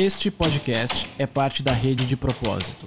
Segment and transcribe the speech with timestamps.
[0.00, 2.86] Este podcast é parte da Rede de Propósito.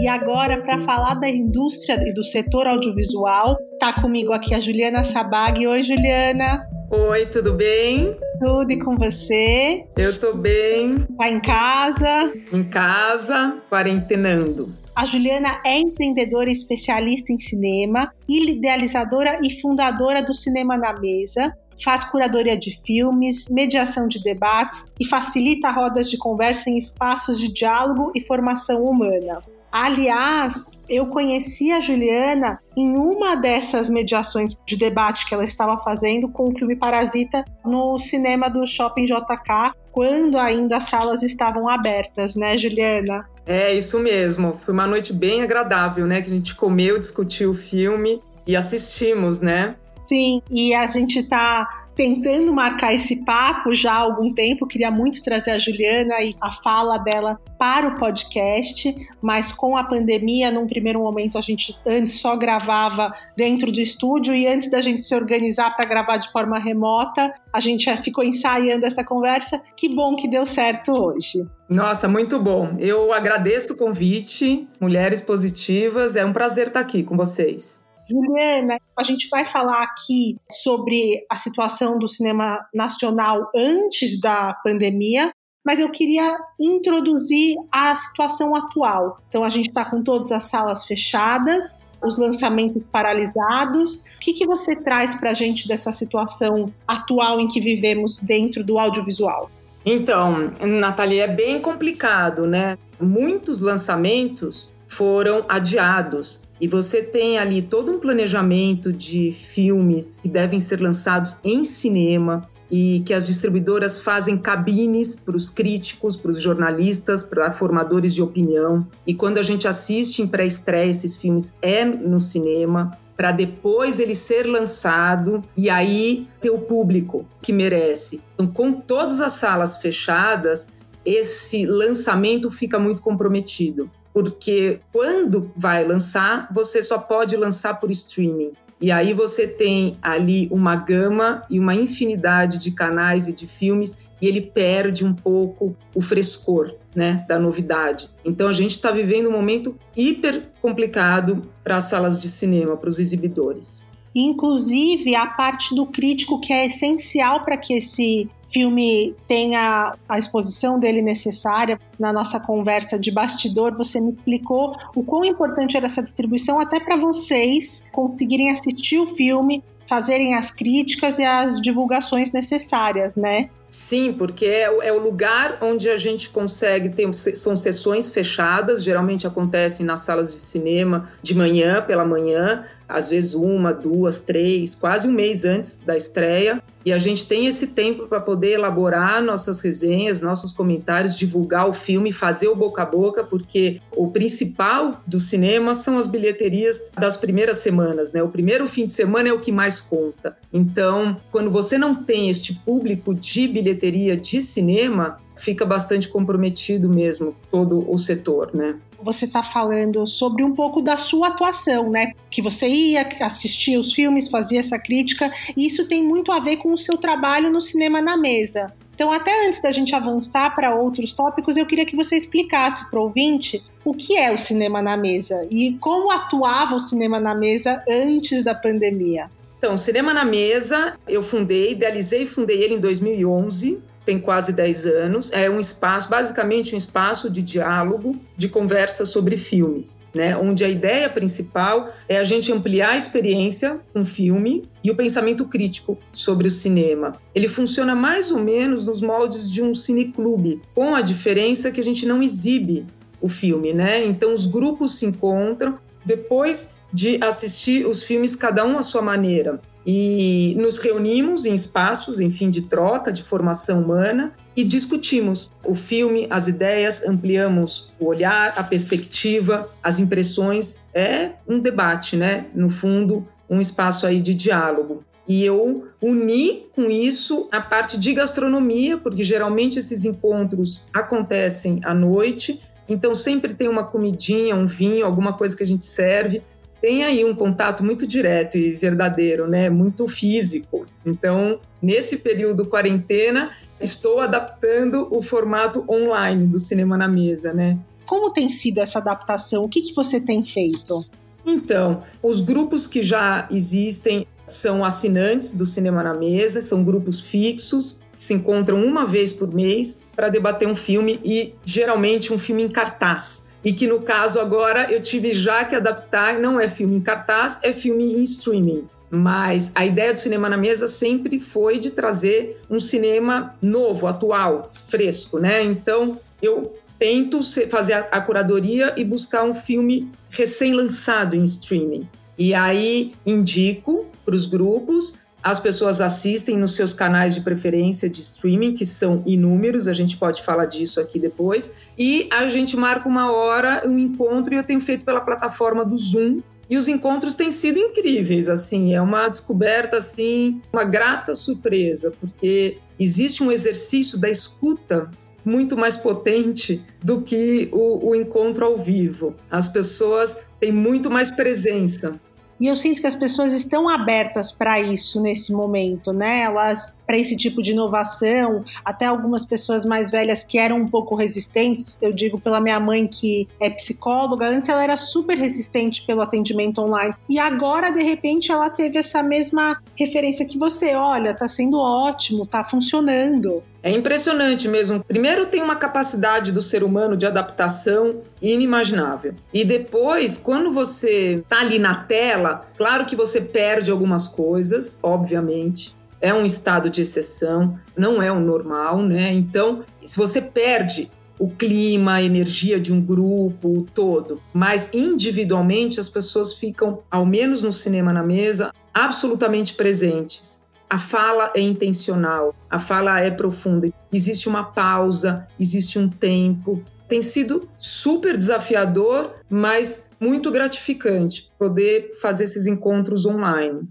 [0.00, 5.02] E agora, para falar da indústria e do setor audiovisual, tá comigo aqui a Juliana
[5.02, 5.66] Sabag.
[5.66, 6.64] Oi, Juliana.
[6.88, 8.16] Oi, tudo bem?
[8.38, 9.84] Tudo e com você?
[9.98, 11.00] Eu tô bem.
[11.18, 12.32] Tá em casa?
[12.52, 14.72] Em casa, quarentenando.
[14.94, 21.52] A Juliana é empreendedora e especialista em cinema, idealizadora e fundadora do Cinema na Mesa,
[21.82, 27.52] faz curadoria de filmes, mediação de debates e facilita rodas de conversa em espaços de
[27.52, 29.42] diálogo e formação humana.
[29.70, 36.28] Aliás, eu conheci a Juliana em uma dessas mediações de debate que ela estava fazendo
[36.28, 42.34] com o filme Parasita no cinema do Shopping JK, quando ainda as salas estavam abertas,
[42.34, 43.28] né, Juliana?
[43.44, 44.54] É, isso mesmo.
[44.54, 46.20] Foi uma noite bem agradável, né?
[46.20, 49.74] Que a gente comeu, discutiu o filme e assistimos, né?
[50.04, 54.68] Sim, e a gente está tentando marcar esse papo já há algum tempo.
[54.68, 59.82] Queria muito trazer a Juliana e a fala dela para o podcast, mas com a
[59.82, 64.80] pandemia, num primeiro momento, a gente antes só gravava dentro do estúdio e antes da
[64.80, 69.60] gente se organizar para gravar de forma remota, a gente ficou ensaiando essa conversa.
[69.76, 71.44] Que bom que deu certo hoje.
[71.68, 72.76] Nossa, muito bom.
[72.78, 76.14] Eu agradeço o convite, Mulheres Positivas.
[76.14, 77.87] É um prazer estar aqui com vocês.
[78.08, 85.30] Juliana, a gente vai falar aqui sobre a situação do cinema nacional antes da pandemia,
[85.64, 89.20] mas eu queria introduzir a situação atual.
[89.28, 94.04] Então, a gente está com todas as salas fechadas, os lançamentos paralisados.
[94.16, 98.64] O que, que você traz para a gente dessa situação atual em que vivemos dentro
[98.64, 99.50] do audiovisual?
[99.84, 102.76] Então, Nathalie, é bem complicado, né?
[103.00, 106.47] Muitos lançamentos foram adiados.
[106.60, 112.48] E você tem ali todo um planejamento de filmes que devem ser lançados em cinema
[112.70, 118.22] e que as distribuidoras fazem cabines para os críticos, para os jornalistas, para formadores de
[118.22, 118.86] opinião.
[119.06, 124.14] E quando a gente assiste em pré-estreia esses filmes é no cinema para depois ele
[124.14, 128.20] ser lançado e aí ter o público que merece.
[128.34, 130.68] Então, com todas as salas fechadas,
[131.04, 138.50] esse lançamento fica muito comprometido porque quando vai lançar, você só pode lançar por streaming.
[138.80, 144.02] E aí você tem ali uma gama e uma infinidade de canais e de filmes
[144.20, 148.08] e ele perde um pouco o frescor, né, da novidade.
[148.24, 152.90] Então a gente está vivendo um momento hiper complicado para as salas de cinema, para
[152.90, 153.86] os exibidores.
[154.12, 160.78] Inclusive a parte do crítico que é essencial para que esse filme tenha a exposição
[160.78, 161.78] dele necessária.
[161.98, 166.80] Na nossa conversa de bastidor, você me explicou o quão importante era essa distribuição até
[166.80, 173.48] para vocês conseguirem assistir o filme, fazerem as críticas e as divulgações necessárias, né?
[173.68, 179.26] Sim, porque é, é, o lugar onde a gente consegue ter são sessões fechadas, geralmente
[179.26, 185.06] acontecem nas salas de cinema de manhã pela manhã, às vezes uma, duas, três, quase
[185.06, 186.62] um mês antes da estreia.
[186.86, 191.74] E a gente tem esse tempo para poder elaborar nossas resenhas, nossos comentários, divulgar o
[191.74, 197.14] filme, fazer o boca a boca, porque o principal do cinema são as bilheterias das
[197.14, 198.22] primeiras semanas, né?
[198.22, 200.34] O primeiro fim de semana é o que mais conta.
[200.50, 207.34] Então, quando você não tem este público de bilheteria de cinema, fica bastante comprometido mesmo
[207.50, 208.76] todo o setor, né?
[209.00, 212.12] você está falando sobre um pouco da sua atuação, né?
[212.30, 216.56] Que você ia assistir os filmes, fazia essa crítica, e isso tem muito a ver
[216.56, 218.72] com o seu trabalho no Cinema na Mesa.
[218.94, 222.98] Então, até antes da gente avançar para outros tópicos, eu queria que você explicasse para
[222.98, 227.32] o ouvinte o que é o Cinema na Mesa e como atuava o Cinema na
[227.32, 229.30] Mesa antes da pandemia.
[229.58, 234.86] Então, Cinema na Mesa, eu fundei, idealizei e fundei ele em 2011 tem quase 10
[234.86, 235.30] anos.
[235.32, 240.34] É um espaço, basicamente um espaço de diálogo, de conversa sobre filmes, né?
[240.34, 245.44] Onde a ideia principal é a gente ampliar a experiência com filme e o pensamento
[245.44, 247.16] crítico sobre o cinema.
[247.34, 251.84] Ele funciona mais ou menos nos moldes de um cineclube, com a diferença que a
[251.84, 252.86] gente não exibe
[253.20, 254.06] o filme, né?
[254.06, 259.60] Então os grupos se encontram depois de assistir os filmes cada um à sua maneira
[259.90, 266.26] e nos reunimos em espaços, enfim, de troca, de formação humana e discutimos o filme,
[266.28, 270.80] as ideias, ampliamos o olhar, a perspectiva, as impressões.
[270.92, 272.48] É um debate, né?
[272.54, 275.04] No fundo, um espaço aí de diálogo.
[275.26, 281.94] E eu uni com isso a parte de gastronomia, porque geralmente esses encontros acontecem à
[281.94, 286.42] noite, então sempre tem uma comidinha, um vinho, alguma coisa que a gente serve
[286.80, 289.68] tem aí um contato muito direto e verdadeiro, né?
[289.68, 290.86] Muito físico.
[291.04, 297.78] Então, nesse período quarentena, estou adaptando o formato online do cinema na mesa, né?
[298.06, 299.64] Como tem sido essa adaptação?
[299.64, 301.04] O que, que você tem feito?
[301.44, 308.00] Então, os grupos que já existem são assinantes do Cinema na Mesa, são grupos fixos,
[308.16, 312.62] que se encontram uma vez por mês para debater um filme e geralmente um filme
[312.62, 316.96] em cartaz e que no caso agora eu tive já que adaptar, não é filme
[316.96, 318.88] em cartaz, é filme em streaming.
[319.10, 324.70] Mas a ideia do cinema na mesa sempre foi de trazer um cinema novo, atual,
[324.86, 325.62] fresco, né?
[325.62, 332.08] Então eu tento fazer a curadoria e buscar um filme recém-lançado em streaming.
[332.36, 338.20] E aí indico para os grupos as pessoas assistem nos seus canais de preferência de
[338.20, 341.72] streaming, que são inúmeros, a gente pode falar disso aqui depois.
[341.96, 345.96] E a gente marca uma hora, um encontro, e eu tenho feito pela plataforma do
[345.96, 346.40] Zoom.
[346.68, 352.76] E os encontros têm sido incríveis, assim, é uma descoberta, assim, uma grata surpresa, porque
[352.98, 355.10] existe um exercício da escuta
[355.42, 359.34] muito mais potente do que o, o encontro ao vivo.
[359.50, 362.20] As pessoas têm muito mais presença.
[362.60, 366.42] E eu sinto que as pessoas estão abertas para isso nesse momento, né?
[366.42, 371.14] Elas para esse tipo de inovação, até algumas pessoas mais velhas que eram um pouco
[371.14, 376.20] resistentes, eu digo pela minha mãe que é psicóloga, antes ela era super resistente pelo
[376.20, 377.14] atendimento online.
[377.26, 382.44] E agora de repente ela teve essa mesma referência que você, olha, tá sendo ótimo,
[382.44, 383.62] tá funcionando.
[383.88, 385.02] É impressionante mesmo.
[385.02, 389.34] Primeiro, tem uma capacidade do ser humano de adaptação inimaginável.
[389.50, 395.96] E depois, quando você tá ali na tela, claro que você perde algumas coisas, obviamente.
[396.20, 399.32] É um estado de exceção, não é o normal, né?
[399.32, 406.10] Então, se você perde o clima, a energia de um grupo, todo, mas individualmente as
[406.10, 412.78] pessoas ficam, ao menos no cinema na mesa, absolutamente presentes a fala é intencional, a
[412.78, 413.92] fala é profunda.
[414.10, 416.82] Existe uma pausa, existe um tempo.
[417.06, 423.88] Tem sido super desafiador, mas muito gratificante poder fazer esses encontros online.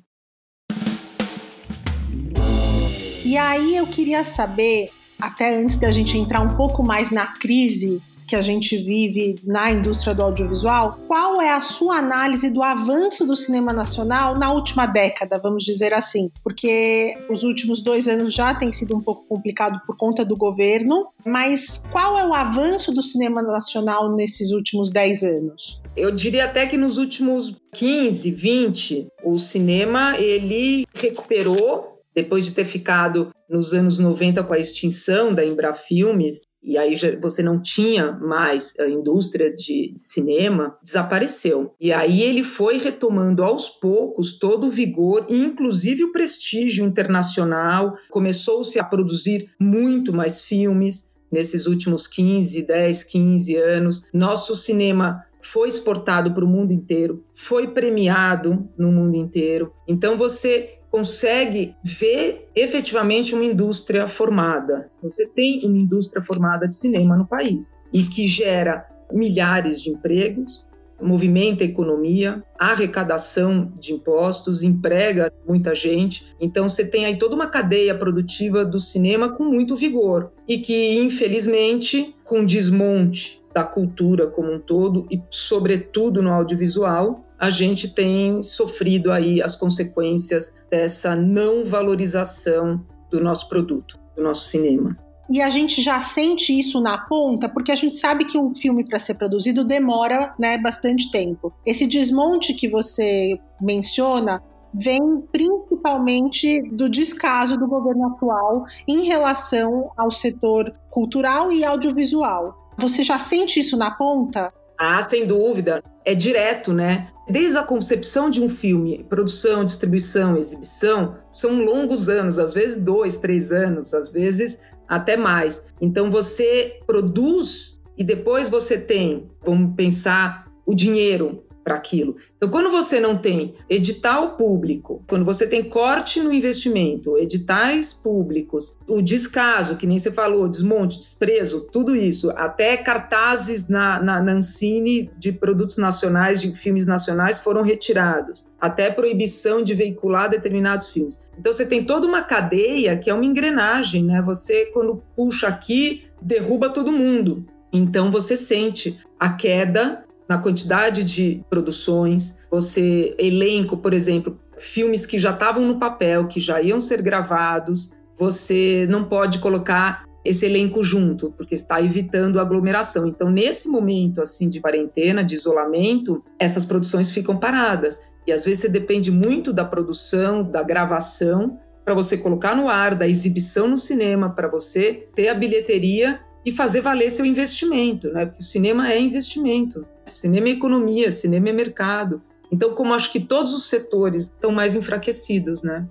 [3.24, 4.90] E aí eu queria saber,
[5.22, 9.72] até antes da gente entrar um pouco mais na crise que a gente vive na
[9.72, 14.86] indústria do audiovisual, qual é a sua análise do avanço do cinema nacional na última
[14.86, 16.30] década, vamos dizer assim?
[16.44, 21.08] Porque os últimos dois anos já tem sido um pouco complicado por conta do governo,
[21.26, 25.80] mas qual é o avanço do cinema nacional nesses últimos dez anos?
[25.96, 32.66] Eu diria até que nos últimos 15, 20, o cinema ele recuperou depois de ter
[32.66, 38.78] ficado nos anos 90 com a extinção da Embrafilmes, e aí você não tinha mais
[38.78, 41.74] a indústria de cinema, desapareceu.
[41.80, 47.96] E aí ele foi retomando aos poucos todo o vigor, inclusive o prestígio internacional.
[48.10, 54.08] Começou-se a produzir muito mais filmes nesses últimos 15, 10, 15 anos.
[54.14, 59.72] Nosso cinema foi exportado para o mundo inteiro, foi premiado no mundo inteiro.
[59.88, 64.90] Então você consegue ver efetivamente uma indústria formada.
[65.02, 70.66] Você tem uma indústria formada de cinema no país e que gera milhares de empregos,
[71.02, 76.34] movimenta a economia, arrecadação de impostos, emprega muita gente.
[76.40, 80.98] Então você tem aí toda uma cadeia produtiva do cinema com muito vigor e que,
[81.00, 88.42] infelizmente, com desmonte da cultura como um todo e, sobretudo, no audiovisual, a gente tem
[88.42, 94.98] sofrido aí as consequências dessa não valorização do nosso produto, do nosso cinema.
[95.30, 98.86] E a gente já sente isso na ponta, porque a gente sabe que um filme
[98.86, 101.54] para ser produzido demora né, bastante tempo.
[101.66, 104.42] Esse desmonte que você menciona
[104.74, 112.72] vem principalmente do descaso do governo atual em relação ao setor cultural e audiovisual.
[112.78, 114.54] Você já sente isso na ponta?
[114.78, 115.84] Ah, sem dúvida.
[116.06, 117.08] É direto, né?
[117.28, 123.18] Desde a concepção de um filme, produção, distribuição, exibição, são longos anos, às vezes dois,
[123.18, 125.68] três anos, às vezes até mais.
[125.82, 132.16] Então você produz e depois você tem, vamos pensar, o dinheiro para aquilo.
[132.38, 138.78] Então, quando você não tem edital público, quando você tem corte no investimento, editais públicos,
[138.88, 144.32] o descaso, que nem você falou, desmonte, desprezo, tudo isso, até cartazes na, na, na
[144.32, 151.28] Ancine de produtos nacionais, de filmes nacionais, foram retirados, até proibição de veicular determinados filmes.
[151.38, 154.22] Então, você tem toda uma cadeia que é uma engrenagem, né?
[154.22, 157.46] Você, quando puxa aqui, derruba todo mundo.
[157.74, 165.18] Então, você sente a queda na quantidade de produções, você elenco, por exemplo, filmes que
[165.18, 170.84] já estavam no papel, que já iam ser gravados, você não pode colocar esse elenco
[170.84, 173.08] junto, porque está evitando aglomeração.
[173.08, 178.02] Então, nesse momento assim de quarentena, de isolamento, essas produções ficam paradas.
[178.26, 182.94] E às vezes você depende muito da produção, da gravação, para você colocar no ar,
[182.94, 188.26] da exibição no cinema, para você ter a bilheteria e fazer valer seu investimento, né?
[188.26, 189.86] Porque o cinema é investimento.
[190.08, 192.22] Cinema é economia, cinema é mercado.
[192.52, 195.88] Então, como acho que todos os setores estão mais enfraquecidos, né?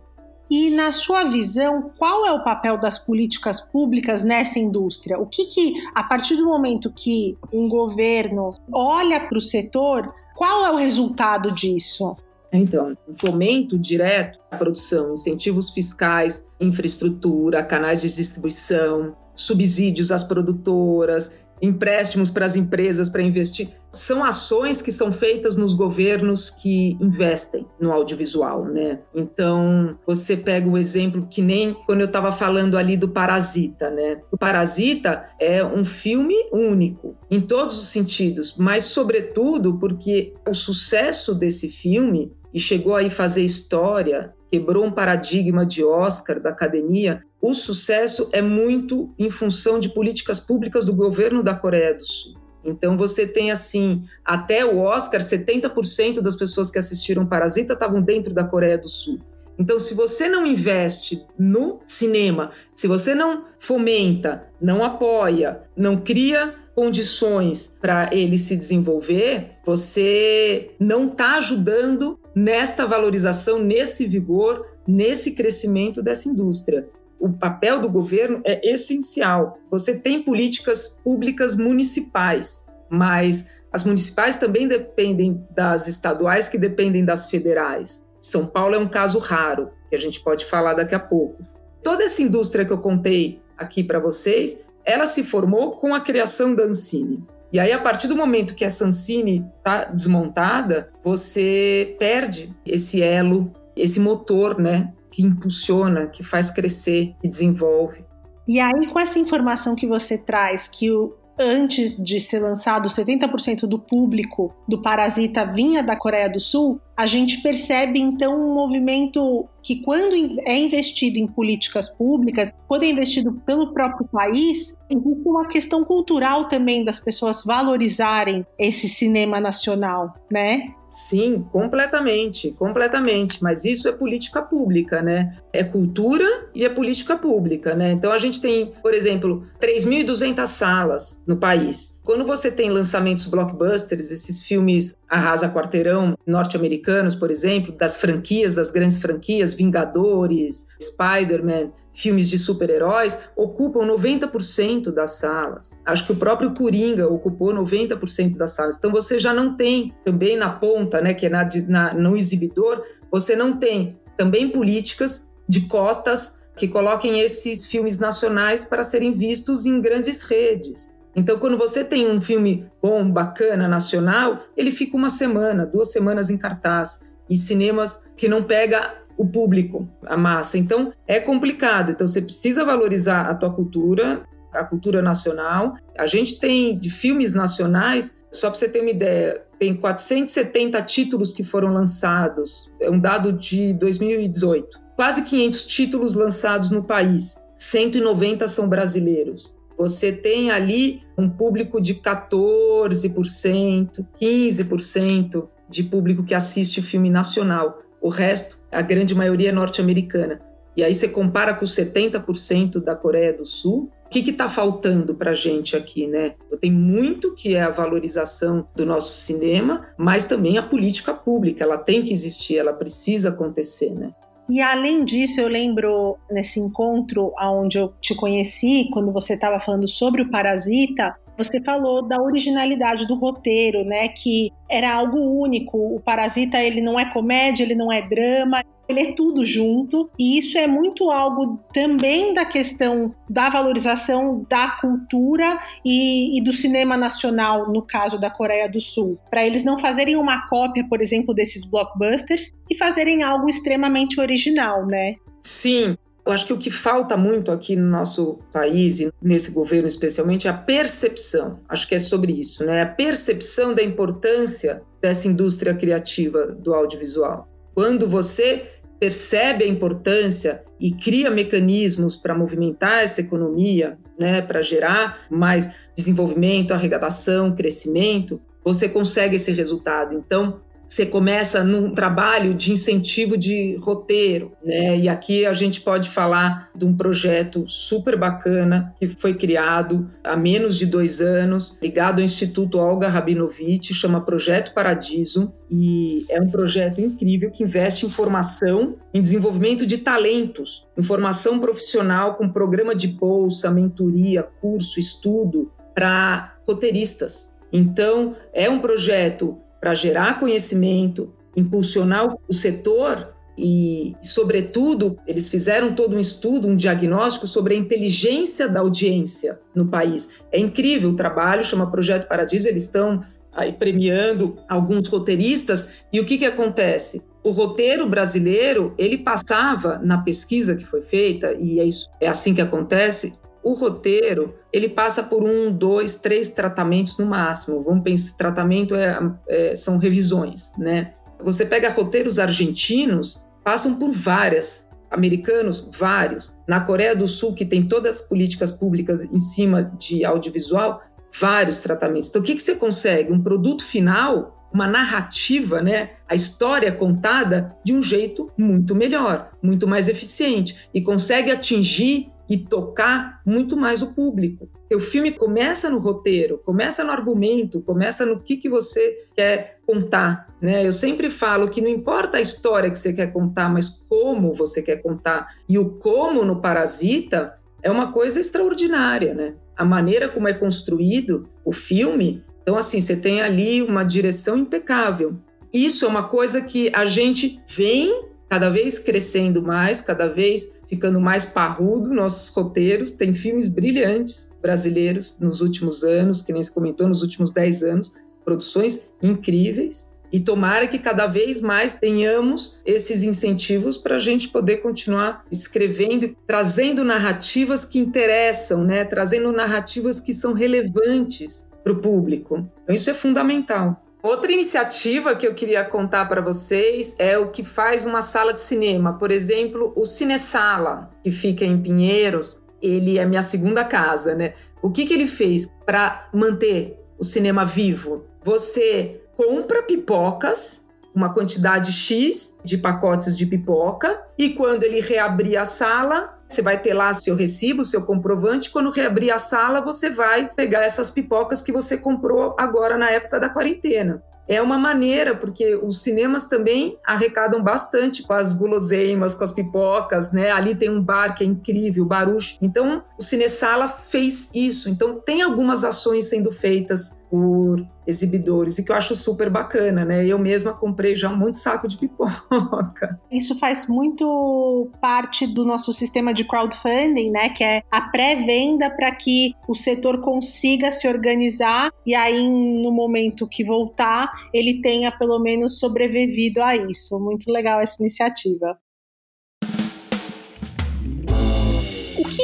[0.49, 5.19] E na sua visão, qual é o papel das políticas públicas nessa indústria?
[5.19, 10.65] O que, que a partir do momento que um governo olha para o setor, qual
[10.65, 12.17] é o resultado disso?
[12.53, 22.31] Então, fomento direto à produção, incentivos fiscais, infraestrutura, canais de distribuição, subsídios às produtoras, empréstimos
[22.31, 23.69] para as empresas para investir.
[23.91, 29.01] São ações que são feitas nos governos que investem no audiovisual, né?
[29.15, 34.21] Então, você pega o exemplo que nem quando eu estava falando ali do Parasita, né?
[34.31, 41.35] O Parasita é um filme único em todos os sentidos, mas sobretudo porque o sucesso
[41.35, 47.55] desse filme e chegou aí fazer história, quebrou um paradigma de Oscar da academia, o
[47.55, 52.35] sucesso é muito em função de políticas públicas do governo da Coreia do Sul.
[52.65, 58.35] Então você tem assim, até o Oscar, 70% das pessoas que assistiram Parasita estavam dentro
[58.35, 59.21] da Coreia do Sul.
[59.59, 66.55] Então, se você não investe no cinema, se você não fomenta, não apoia, não cria
[66.75, 76.03] condições para ele se desenvolver, você não está ajudando nesta valorização, nesse vigor, nesse crescimento
[76.03, 76.87] dessa indústria
[77.21, 79.59] o papel do governo é essencial.
[79.71, 87.31] Você tem políticas públicas municipais, mas as municipais também dependem das estaduais, que dependem das
[87.31, 88.05] federais.
[88.19, 91.43] São Paulo é um caso raro, que a gente pode falar daqui a pouco.
[91.83, 96.55] Toda essa indústria que eu contei aqui para vocês, ela se formou com a criação
[96.55, 97.23] da Ancine.
[97.53, 103.53] E aí, a partir do momento que essa Ancine está desmontada, você perde esse elo,
[103.77, 108.05] esse motor, né, que impulsiona, que faz crescer e desenvolve.
[108.49, 113.67] E aí, com essa informação que você traz, que o, antes de ser lançado, 70%
[113.67, 119.49] do público do Parasita vinha da Coreia do Sul, a gente percebe então um movimento
[119.63, 120.15] que, quando
[120.47, 126.47] é investido em políticas públicas, quando é investido pelo próprio país, existe uma questão cultural
[126.49, 130.73] também das pessoas valorizarem esse cinema nacional, né?
[130.97, 133.43] Sim, completamente, completamente.
[133.43, 135.37] Mas isso é política pública, né?
[135.53, 136.25] É cultura
[136.55, 137.93] e é política pública, né?
[137.93, 142.01] Então a gente tem, por exemplo, 3.200 salas no país.
[142.03, 148.71] Quando você tem lançamentos blockbusters, esses filmes arrasa quarteirão norte-americanos, por exemplo, das franquias, das
[148.71, 155.77] grandes franquias, Vingadores, Spider-Man, filmes de super-heróis ocupam 90% das salas.
[155.85, 158.77] Acho que o próprio Coringa ocupou 90% das salas.
[158.77, 162.85] Então você já não tem também na ponta, né, que é na, na, no exibidor,
[163.11, 169.67] você não tem também políticas de cotas que coloquem esses filmes nacionais para serem vistos
[169.67, 170.97] em grandes redes.
[171.15, 176.29] Então, quando você tem um filme bom, bacana, nacional, ele fica uma semana, duas semanas
[176.29, 177.11] em cartaz.
[177.29, 180.59] E cinemas que não pega o público, a massa.
[180.59, 181.93] Então é complicado.
[181.93, 185.77] Então você precisa valorizar a tua cultura, a cultura nacional.
[185.99, 191.33] A gente tem de filmes nacionais, só para você ter uma ideia, tem 470 títulos
[191.33, 192.73] que foram lançados.
[192.81, 194.81] É um dado de 2018.
[194.95, 197.37] Quase 500 títulos lançados no país.
[197.57, 199.57] 190 são brasileiros.
[199.79, 207.79] Você tem ali um público de 14%, 15% de público que assiste filme nacional.
[208.01, 210.41] O resto, a grande maioria é norte-americana.
[210.77, 215.15] E aí você compara com os 70% da Coreia do Sul, o que está faltando
[215.15, 216.35] para a gente aqui, né?
[216.61, 221.65] Tem muito que é a valorização do nosso cinema, mas também a política pública.
[221.65, 224.13] Ela tem que existir, ela precisa acontecer, né?
[224.49, 229.89] E além disso, eu lembro nesse encontro onde eu te conheci, quando você estava falando
[229.89, 234.09] sobre o Parasita, você falou da originalidade do roteiro, né?
[234.09, 235.97] Que era algo único.
[235.97, 240.09] O Parasita, ele não é comédia, ele não é drama, ele é tudo junto.
[240.19, 246.53] E isso é muito algo também da questão da valorização da cultura e, e do
[246.53, 249.19] cinema nacional, no caso da Coreia do Sul.
[249.31, 254.87] Para eles não fazerem uma cópia, por exemplo, desses blockbusters e fazerem algo extremamente original,
[254.87, 255.17] né?
[255.41, 259.87] Sim, eu acho que o que falta muito aqui no nosso país e nesse governo
[259.87, 261.61] especialmente é a percepção.
[261.69, 262.83] Acho que é sobre isso, né?
[262.83, 267.49] A percepção da importância dessa indústria criativa do audiovisual.
[267.75, 275.27] Quando você percebe a importância e cria mecanismos para movimentar essa economia, né, para gerar
[275.31, 280.15] mais desenvolvimento, arrecadação, crescimento, você consegue esse resultado.
[280.15, 284.99] Então, você começa num trabalho de incentivo de roteiro, né?
[284.99, 290.37] E aqui a gente pode falar de um projeto super bacana que foi criado há
[290.37, 296.49] menos de dois anos, ligado ao Instituto Olga Rabinovich, chama Projeto Paradiso, e é um
[296.49, 302.95] projeto incrível que investe em formação, em desenvolvimento de talentos, em formação profissional com programa
[302.95, 307.57] de bolsa, mentoria, curso, estudo para roteiristas.
[307.73, 316.15] Então, é um projeto para gerar conhecimento, impulsionar o setor e, sobretudo, eles fizeram todo
[316.15, 320.31] um estudo, um diagnóstico sobre a inteligência da audiência no país.
[320.53, 323.21] É incrível o trabalho, chama Projeto Paradiso, eles estão
[323.53, 327.25] aí premiando alguns roteiristas e o que, que acontece?
[327.43, 332.53] O roteiro brasileiro, ele passava na pesquisa que foi feita, e é, isso, é assim
[332.53, 337.83] que acontece, o roteiro ele passa por um, dois, três tratamentos no máximo.
[337.83, 341.15] Vamos pensar, tratamento é, é, são revisões, né?
[341.43, 346.55] Você pega roteiros argentinos, passam por várias, americanos, vários.
[346.69, 351.03] Na Coreia do Sul, que tem todas as políticas públicas em cima de audiovisual,
[351.41, 352.29] vários tratamentos.
[352.29, 353.33] Então, o que, que você consegue?
[353.33, 356.11] Um produto final, uma narrativa, né?
[356.29, 362.57] A história contada de um jeito muito melhor, muito mais eficiente e consegue atingir e
[362.57, 364.69] tocar muito mais o público.
[364.93, 370.55] O filme começa no roteiro, começa no argumento, começa no que, que você quer contar.
[370.61, 370.87] Né?
[370.87, 374.81] Eu sempre falo que não importa a história que você quer contar, mas como você
[374.81, 375.55] quer contar.
[375.69, 379.35] E o como no Parasita é uma coisa extraordinária.
[379.35, 379.57] Né?
[379.77, 382.43] A maneira como é construído o filme.
[382.63, 385.37] Então, assim, você tem ali uma direção impecável.
[385.73, 391.21] Isso é uma coisa que a gente vem cada vez crescendo mais, cada vez ficando
[391.21, 393.13] mais parrudo nossos roteiros.
[393.13, 398.13] Tem filmes brilhantes brasileiros nos últimos anos, que nem se comentou, nos últimos 10 anos,
[398.45, 400.15] produções incríveis.
[400.33, 406.37] E tomara que cada vez mais tenhamos esses incentivos para a gente poder continuar escrevendo
[406.47, 409.05] trazendo narrativas que interessam, né?
[409.05, 412.69] trazendo narrativas que são relevantes para o público.
[412.83, 414.05] Então, isso é fundamental.
[414.27, 418.61] Outra iniciativa que eu queria contar para vocês é o que faz uma sala de
[418.61, 419.13] cinema.
[419.13, 424.55] Por exemplo, o Cinesala, que fica em Pinheiros, ele é minha segunda casa, né?
[424.83, 428.27] O que, que ele fez para manter o cinema vivo?
[428.43, 435.65] Você compra pipocas, uma quantidade X de pacotes de pipoca, e quando ele reabrir a
[435.65, 438.71] sala, você vai ter lá seu recibo, seu comprovante.
[438.71, 443.41] Quando reabrir a sala, você vai pegar essas pipocas que você comprou agora na época
[443.41, 449.43] da quarentena é uma maneira, porque os cinemas também arrecadam bastante com as guloseimas, com
[449.43, 450.51] as pipocas, né?
[450.53, 452.57] Ali tem um bar que é incrível, Baruch.
[452.63, 454.89] Então, o Cinesala fez isso.
[454.89, 460.25] Então, tem algumas ações sendo feitas por exibidores e que eu acho super bacana, né?
[460.25, 463.19] Eu mesma comprei já um monte de saco de pipoca.
[463.31, 467.49] Isso faz muito parte do nosso sistema de crowdfunding, né?
[467.49, 473.49] Que é a pré-venda para que o setor consiga se organizar e aí no momento
[473.49, 477.19] que voltar ele tenha pelo menos sobrevivido a isso.
[477.19, 478.79] Muito legal essa iniciativa.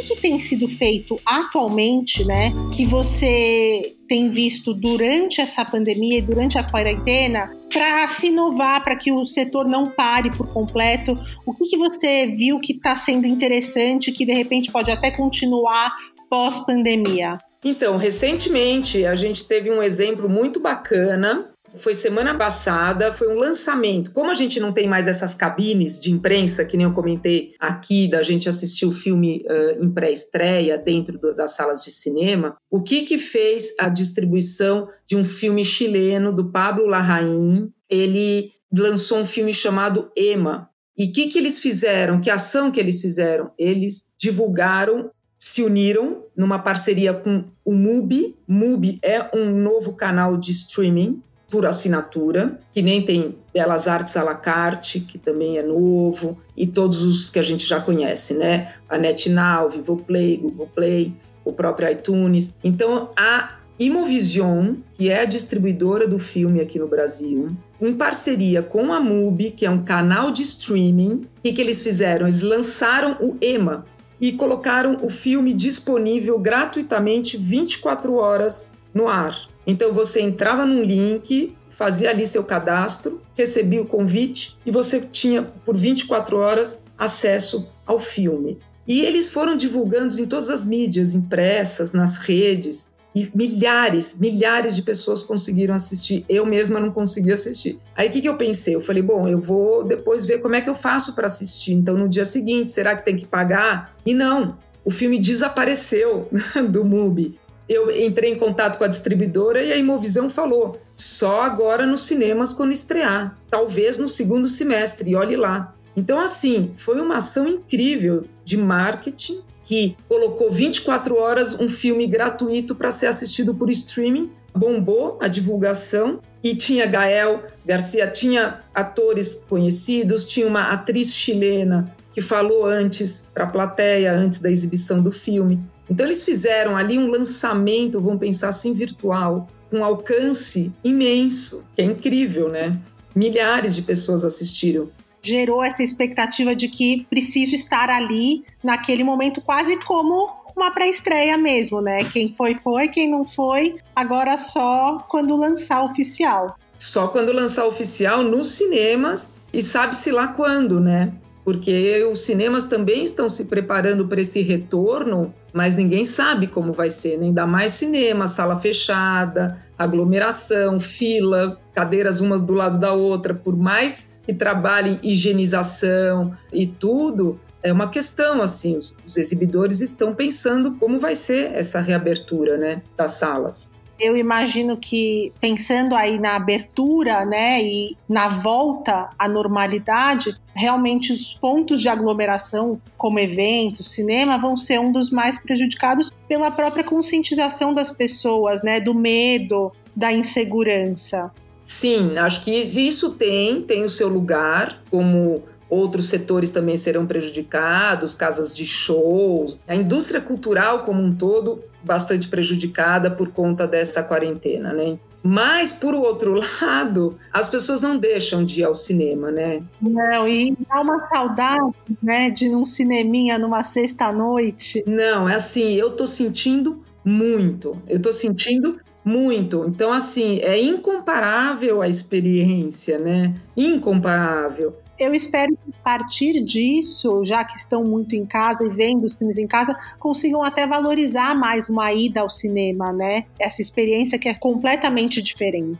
[0.03, 6.23] Que, que tem sido feito atualmente, né, que você tem visto durante essa pandemia e
[6.23, 11.17] durante a quarentena para se inovar, para que o setor não pare por completo?
[11.47, 15.95] O que, que você viu que está sendo interessante, que de repente pode até continuar
[16.29, 17.38] pós-pandemia?
[17.65, 24.11] Então, recentemente a gente teve um exemplo muito bacana foi semana passada, foi um lançamento.
[24.13, 28.09] Como a gente não tem mais essas cabines de imprensa, que nem eu comentei aqui,
[28.09, 32.83] da gente assistir o filme uh, em pré-estreia dentro do, das salas de cinema, o
[32.83, 37.73] que que fez a distribuição de um filme chileno do Pablo Larraín?
[37.89, 40.69] Ele lançou um filme chamado Ema.
[40.97, 42.21] E o que, que eles fizeram?
[42.21, 43.51] Que ação que eles fizeram?
[43.59, 48.37] Eles divulgaram se uniram numa parceria com o MUBI.
[48.47, 51.21] MUBI é um novo canal de streaming
[51.53, 56.67] por assinatura, que nem tem Belas Artes à la carte, que também é novo, e
[56.67, 58.73] todos os que a gente já conhece, né?
[58.88, 62.57] A NetNow, Vivoplay, Google Play, o próprio iTunes.
[62.65, 68.91] Então, a Imovision, que é a distribuidora do filme aqui no Brasil, em parceria com
[68.91, 72.27] a MUBI, que é um canal de streaming, o que, que eles fizeram?
[72.27, 73.85] Eles lançaram o EMA
[74.19, 79.52] e colocaram o filme disponível gratuitamente 24 horas no ar.
[79.66, 85.42] Então você entrava num link, fazia ali seu cadastro, recebia o convite e você tinha
[85.42, 88.59] por 24 horas acesso ao filme.
[88.87, 94.83] E eles foram divulgando em todas as mídias impressas, nas redes, e milhares, milhares de
[94.83, 96.25] pessoas conseguiram assistir.
[96.29, 97.79] Eu mesma não consegui assistir.
[97.94, 98.75] Aí o que, que eu pensei?
[98.75, 101.72] Eu falei, bom, eu vou depois ver como é que eu faço para assistir.
[101.72, 103.94] Então, no dia seguinte, será que tem que pagar?
[104.05, 106.29] E não, o filme desapareceu
[106.70, 107.38] do MUBI
[107.73, 112.53] eu entrei em contato com a distribuidora e a Imovisão falou: só agora nos cinemas
[112.53, 115.75] quando estrear, talvez no segundo semestre, e olhe lá.
[115.97, 122.75] Então, assim, foi uma ação incrível de marketing que colocou 24 horas um filme gratuito
[122.75, 130.25] para ser assistido por streaming, bombou a divulgação e tinha Gael Garcia, tinha atores conhecidos,
[130.25, 135.61] tinha uma atriz chilena que falou antes para a plateia, antes da exibição do filme.
[135.93, 141.85] Então eles fizeram ali um lançamento, vamos pensar assim, virtual, com alcance imenso, que é
[141.85, 142.81] incrível, né?
[143.15, 144.89] Milhares de pessoas assistiram.
[145.21, 151.83] Gerou essa expectativa de que preciso estar ali naquele momento, quase como uma pré-estreia mesmo,
[151.83, 152.05] né?
[152.05, 156.57] Quem foi, foi, quem não foi, agora só quando lançar oficial.
[156.79, 161.13] Só quando lançar oficial nos cinemas e sabe-se lá quando, né?
[161.45, 166.89] Porque os cinemas também estão se preparando para esse retorno mas ninguém sabe como vai
[166.89, 167.27] ser, né?
[167.27, 174.15] ainda mais cinema, sala fechada, aglomeração, fila, cadeiras umas do lado da outra, por mais
[174.25, 180.99] que trabalhem higienização e tudo, é uma questão assim, os, os exibidores estão pensando como
[180.99, 183.71] vai ser essa reabertura, né, das salas.
[184.03, 191.35] Eu imagino que pensando aí na abertura, né, e na volta à normalidade, realmente os
[191.35, 197.73] pontos de aglomeração, como eventos, cinema, vão ser um dos mais prejudicados pela própria conscientização
[197.73, 201.31] das pessoas, né, do medo, da insegurança.
[201.65, 208.13] Sim, acho que isso tem, tem o seu lugar como outros setores também serão prejudicados,
[208.13, 214.73] casas de shows, a indústria cultural como um todo bastante prejudicada por conta dessa quarentena,
[214.73, 214.99] né?
[215.23, 219.63] Mas, por outro lado, as pessoas não deixam de ir ao cinema, né?
[219.81, 224.85] Não, e dá uma saudade, né, de num cineminha numa sexta-noite.
[224.87, 227.81] Não, é assim, eu tô sentindo muito.
[227.89, 229.65] Eu tô sentindo muito.
[229.67, 233.35] Então, assim, é incomparável a experiência, né?
[233.57, 234.82] Incomparável.
[235.03, 239.17] Eu espero que a partir disso, já que estão muito em casa e vendo os
[239.17, 243.25] filmes em casa, consigam até valorizar mais uma ida ao cinema, né?
[243.37, 245.77] Essa experiência que é completamente diferente.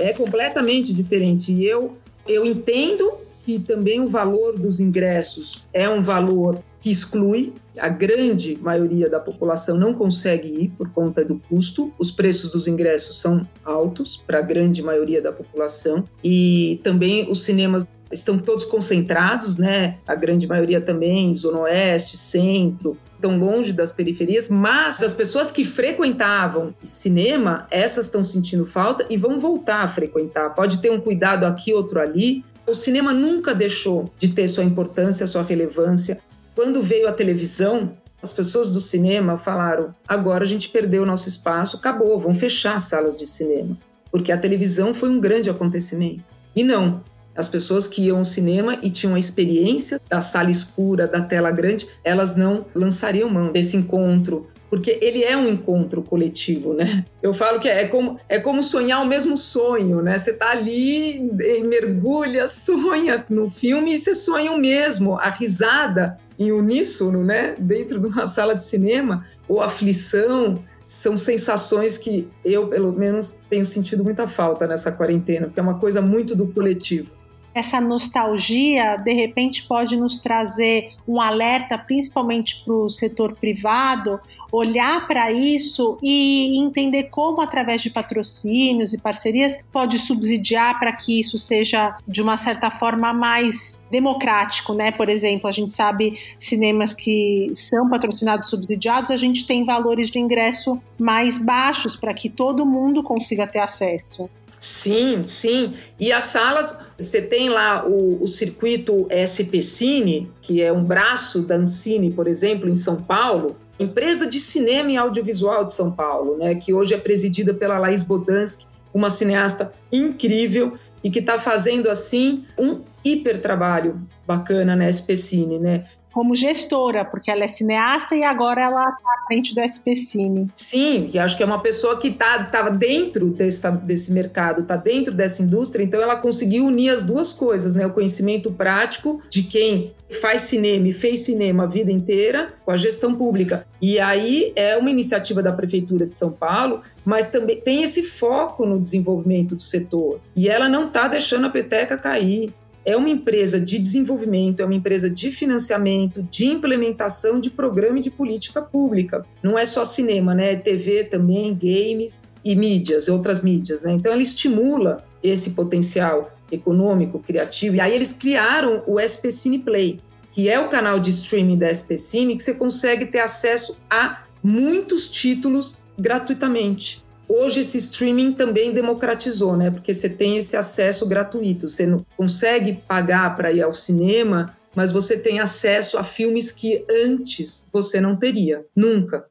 [0.00, 1.52] É completamente diferente.
[1.52, 7.52] E eu, eu entendo que também o valor dos ingressos é um valor que exclui.
[7.78, 11.92] A grande maioria da população não consegue ir por conta do custo.
[11.98, 16.04] Os preços dos ingressos são altos para a grande maioria da população.
[16.24, 19.96] E também os cinemas estão todos concentrados, né?
[20.06, 25.64] A grande maioria também, Zona Oeste, Centro, tão longe das periferias, mas as pessoas que
[25.64, 30.50] frequentavam cinema, essas estão sentindo falta e vão voltar a frequentar.
[30.50, 32.44] Pode ter um cuidado aqui, outro ali.
[32.66, 36.20] O cinema nunca deixou de ter sua importância, sua relevância.
[36.54, 41.28] Quando veio a televisão, as pessoas do cinema falaram: agora a gente perdeu o nosso
[41.28, 43.78] espaço, acabou, vão fechar as salas de cinema.
[44.10, 46.24] Porque a televisão foi um grande acontecimento.
[46.54, 47.02] E não,
[47.36, 51.50] as pessoas que iam ao cinema e tinham a experiência da sala escura, da tela
[51.50, 57.04] grande, elas não lançariam mão desse encontro, porque ele é um encontro coletivo, né?
[57.22, 60.16] Eu falo que é, como, é como sonhar o mesmo sonho, né?
[60.16, 61.30] Você tá ali,
[61.62, 67.54] mergulha, sonha no filme e você sonha o mesmo, a risada em uníssono, né?
[67.58, 73.64] Dentro de uma sala de cinema, ou aflição, são sensações que eu, pelo menos, tenho
[73.66, 77.21] sentido muita falta nessa quarentena, porque é uma coisa muito do coletivo
[77.54, 85.06] essa nostalgia de repente pode nos trazer um alerta, principalmente para o setor privado, olhar
[85.06, 91.38] para isso e entender como, através de patrocínios e parcerias, pode subsidiar para que isso
[91.38, 94.90] seja de uma certa forma mais democrático, né?
[94.90, 100.18] Por exemplo, a gente sabe cinemas que são patrocinados subsidiados, a gente tem valores de
[100.18, 104.28] ingresso mais baixos para que todo mundo consiga ter acesso.
[104.62, 105.74] Sim, sim.
[105.98, 111.42] E as salas, você tem lá o, o circuito SP Cine, que é um braço
[111.42, 116.38] da Ancine, por exemplo, em São Paulo, empresa de cinema e audiovisual de São Paulo,
[116.38, 121.90] né, que hoje é presidida pela Laís Bodansky, uma cineasta incrível e que está fazendo
[121.90, 125.86] assim um hiper trabalho bacana na SP Cine, né?
[126.12, 130.50] Como gestora, porque ela é cineasta e agora ela está à frente do SP Cine.
[130.54, 134.76] Sim, e acho que é uma pessoa que estava tá, dentro desse, desse mercado, está
[134.76, 137.86] dentro dessa indústria, então ela conseguiu unir as duas coisas, né?
[137.86, 142.76] O conhecimento prático de quem faz cinema e fez cinema a vida inteira com a
[142.76, 143.66] gestão pública.
[143.80, 148.66] E aí é uma iniciativa da Prefeitura de São Paulo, mas também tem esse foco
[148.66, 150.20] no desenvolvimento do setor.
[150.36, 152.52] E ela não está deixando a peteca cair
[152.84, 158.02] é uma empresa de desenvolvimento, é uma empresa de financiamento, de implementação de programa e
[158.02, 159.24] de política pública.
[159.42, 160.52] Não é só cinema, né?
[160.52, 163.92] É TV também, games e mídias, outras mídias, né?
[163.92, 167.76] Então ela estimula esse potencial econômico, criativo.
[167.76, 170.00] E aí eles criaram o SP Cine Play,
[170.32, 174.24] que é o canal de streaming da SP Cine que você consegue ter acesso a
[174.42, 177.01] muitos títulos gratuitamente.
[177.34, 179.70] Hoje esse streaming também democratizou, né?
[179.70, 181.66] Porque você tem esse acesso gratuito.
[181.66, 186.84] Você não consegue pagar para ir ao cinema, mas você tem acesso a filmes que
[186.90, 189.24] antes você não teria, nunca.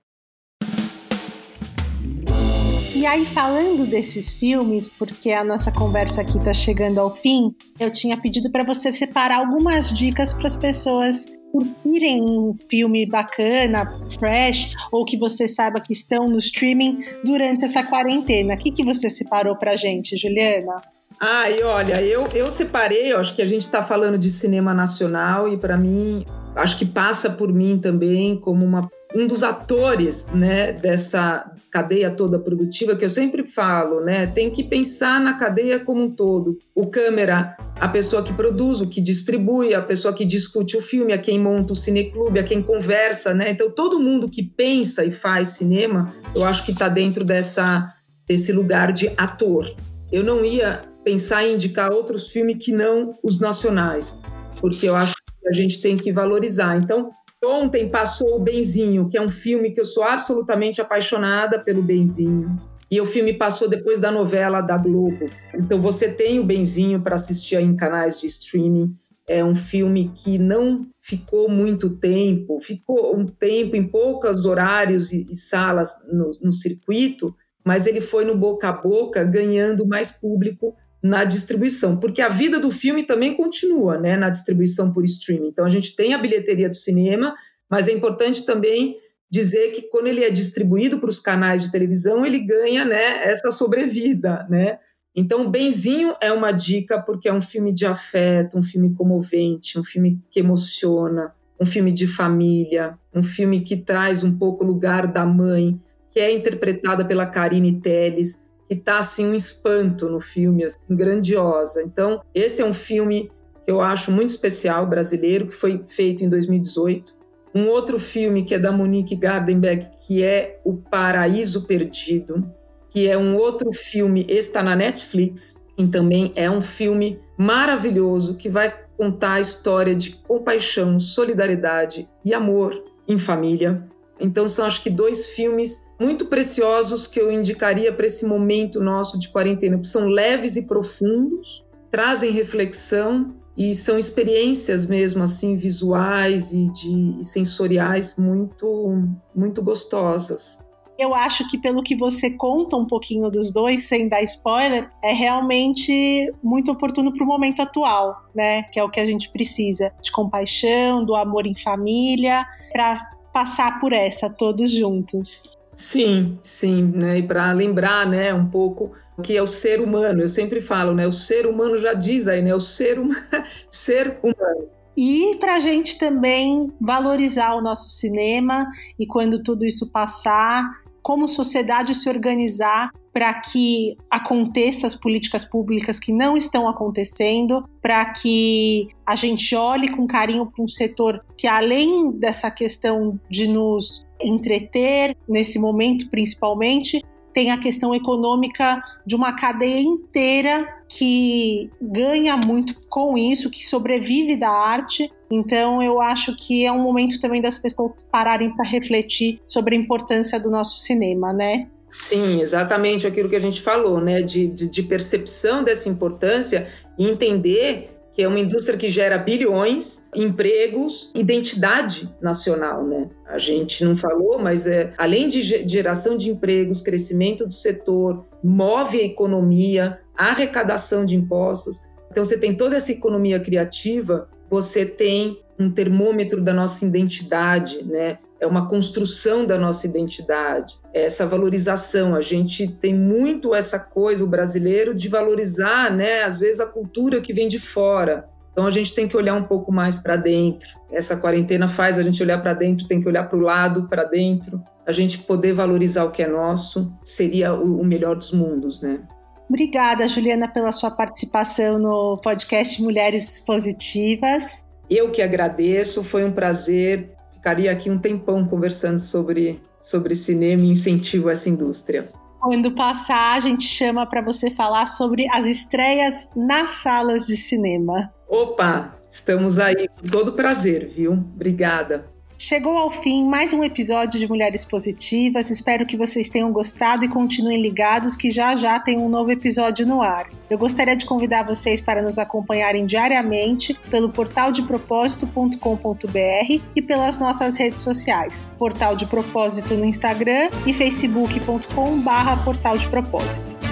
[2.95, 7.91] E aí, falando desses filmes, porque a nossa conversa aqui está chegando ao fim, eu
[7.91, 14.73] tinha pedido para você separar algumas dicas para as pessoas curtirem um filme bacana, fresh,
[14.91, 18.53] ou que você saiba que estão no streaming durante essa quarentena.
[18.53, 20.75] O que, que você separou pra gente, Juliana?
[21.19, 24.73] Ah, e olha, eu, eu separei, eu acho que a gente está falando de cinema
[24.73, 30.27] nacional e para mim, acho que passa por mim também como uma um dos atores
[30.33, 34.27] né, dessa cadeia toda produtiva que eu sempre falo, né?
[34.27, 36.57] Tem que pensar na cadeia como um todo.
[36.75, 41.13] O câmera, a pessoa que produz, o que distribui, a pessoa que discute o filme,
[41.13, 43.49] a quem monta o cineclube, a quem conversa, né?
[43.49, 47.93] Então todo mundo que pensa e faz cinema, eu acho que está dentro dessa
[48.27, 49.69] desse lugar de ator.
[50.11, 54.19] Eu não ia pensar em indicar outros filmes que não os nacionais,
[54.59, 56.77] porque eu acho que a gente tem que valorizar.
[56.77, 57.11] Então,
[57.43, 62.55] Ontem passou o Benzinho, que é um filme que eu sou absolutamente apaixonada pelo Benzinho.
[62.89, 65.25] E o filme passou depois da novela da Globo.
[65.55, 68.93] Então você tem o Benzinho para assistir em canais de streaming.
[69.27, 75.25] É um filme que não ficou muito tempo, ficou um tempo em poucos horários e,
[75.29, 77.33] e salas no, no circuito,
[77.65, 82.59] mas ele foi no boca a boca ganhando mais público na distribuição, porque a vida
[82.59, 85.47] do filme também continua, né, na distribuição por streaming.
[85.47, 87.35] Então a gente tem a bilheteria do cinema,
[87.69, 88.95] mas é importante também
[89.29, 93.49] dizer que quando ele é distribuído para os canais de televisão, ele ganha, né, essa
[93.49, 94.77] sobrevida, né?
[95.15, 99.83] Então, Benzinho é uma dica porque é um filme de afeto, um filme comovente, um
[99.83, 105.07] filme que emociona, um filme de família, um filme que traz um pouco o lugar
[105.07, 110.63] da mãe, que é interpretada pela Karine Telles, que tá assim um espanto no filme,
[110.63, 111.83] assim, grandiosa.
[111.83, 113.29] Então, esse é um filme
[113.65, 117.13] que eu acho muito especial, brasileiro, que foi feito em 2018.
[117.53, 122.49] Um outro filme que é da Monique Gardenberg, que é O Paraíso Perdido,
[122.87, 128.47] que é um outro filme, está na Netflix, e também é um filme maravilhoso que
[128.47, 133.85] vai contar a história de compaixão, solidariedade e amor em família.
[134.21, 139.19] Então são acho que dois filmes muito preciosos que eu indicaria para esse momento nosso
[139.19, 146.71] de quarentena, são leves e profundos, trazem reflexão e são experiências mesmo assim visuais e
[146.71, 150.65] de e sensoriais muito muito gostosas.
[150.97, 155.11] Eu acho que pelo que você conta um pouquinho dos dois, sem dar spoiler, é
[155.11, 158.63] realmente muito oportuno para o momento atual, né?
[158.71, 163.79] Que é o que a gente precisa de compaixão, do amor em família, para passar
[163.79, 165.57] por essa todos juntos.
[165.73, 167.19] Sim, sim, né?
[167.19, 168.91] E para lembrar, né, um pouco
[169.21, 170.21] que é o ser humano.
[170.21, 171.07] Eu sempre falo, né?
[171.07, 172.53] O ser humano já diz aí, né?
[172.53, 173.11] O ser, hum...
[173.69, 174.67] ser humano.
[174.95, 178.67] E para a gente também valorizar o nosso cinema
[178.99, 180.69] e quando tudo isso passar,
[181.01, 188.05] como sociedade se organizar para que aconteça as políticas públicas que não estão acontecendo, para
[188.05, 194.05] que a gente olhe com carinho para um setor que além dessa questão de nos
[194.21, 202.75] entreter nesse momento principalmente, tem a questão econômica de uma cadeia inteira que ganha muito
[202.89, 205.11] com isso, que sobrevive da arte.
[205.29, 209.79] Então, eu acho que é um momento também das pessoas pararem para refletir sobre a
[209.79, 211.69] importância do nosso cinema, né?
[211.91, 214.21] Sim, exatamente aquilo que a gente falou, né?
[214.21, 220.07] De, de, de percepção dessa importância e entender que é uma indústria que gera bilhões,
[220.15, 223.09] empregos, identidade nacional, né?
[223.25, 228.99] A gente não falou, mas é, além de geração de empregos, crescimento do setor, move
[228.99, 231.81] a economia, arrecadação de impostos.
[232.09, 238.17] Então você tem toda essa economia criativa, você tem um termômetro da nossa identidade, né?
[238.41, 242.15] É uma construção da nossa identidade, é essa valorização.
[242.15, 247.21] A gente tem muito essa coisa, o brasileiro, de valorizar, né, às vezes, a cultura
[247.21, 248.27] que vem de fora.
[248.51, 250.69] Então a gente tem que olhar um pouco mais para dentro.
[250.91, 254.03] Essa quarentena faz a gente olhar para dentro, tem que olhar para o lado, para
[254.03, 254.61] dentro.
[254.85, 259.01] A gente poder valorizar o que é nosso seria o melhor dos mundos, né?
[259.47, 264.65] Obrigada, Juliana, pela sua participação no podcast Mulheres Positivas.
[264.89, 270.69] Eu que agradeço, foi um prazer ficaria aqui um tempão conversando sobre, sobre cinema e
[270.69, 272.07] incentivo a essa indústria.
[272.39, 278.13] Quando passar, a gente chama para você falar sobre as estreias nas salas de cinema.
[278.29, 281.13] Opa, estamos aí com todo prazer, viu?
[281.13, 282.10] Obrigada.
[282.43, 285.51] Chegou ao fim mais um episódio de Mulheres Positivas.
[285.51, 289.85] Espero que vocês tenham gostado e continuem ligados que já já tem um novo episódio
[289.85, 290.27] no ar.
[290.49, 297.19] Eu gostaria de convidar vocês para nos acompanharem diariamente pelo portal de propósito.com.br e pelas
[297.19, 298.47] nossas redes sociais.
[298.57, 303.70] Portal de Propósito no Instagram e facebook.com/portal de propósito.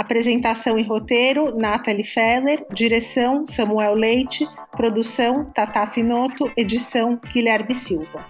[0.00, 2.64] Apresentação e roteiro: Nathalie Feller.
[2.72, 4.48] Direção: Samuel Leite.
[4.72, 6.50] Produção: Tata Finoto.
[6.56, 8.24] Edição: Guilherme Silva.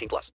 [0.01, 0.29] 18 plus.